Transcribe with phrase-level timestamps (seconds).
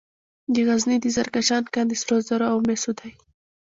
[0.53, 3.11] د غزني د زرکشان کان د سرو زرو او مسو دی.